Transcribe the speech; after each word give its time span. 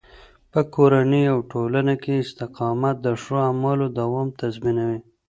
په 0.51 0.59
کورني 0.75 1.23
او 1.33 1.39
ټولنه 1.51 1.93
کې 2.03 2.13
استقامت 2.23 2.95
د 3.01 3.07
ښو 3.21 3.35
اعمالو 3.47 3.87
دوام 3.99 4.27
تضمینوي. 4.39 4.99